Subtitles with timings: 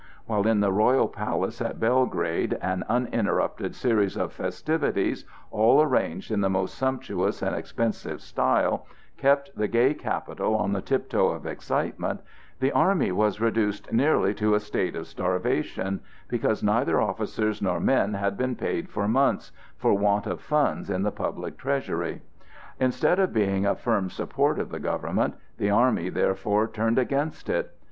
[0.25, 6.41] While in the royal palace at Belgrade an uninterrupted series of festivities, all arranged in
[6.41, 8.87] the most sumptuous and expensive style,
[9.17, 12.21] kept the gay capital on the tiptoe of excitement,
[12.59, 18.15] the army was reduced nearly to a state of starvation, because neither officers nor men
[18.15, 22.23] had been paid for months, "for want of funds in the public treasury."
[22.79, 27.75] Instead of being a firm support of the government, the army therefore turned against it.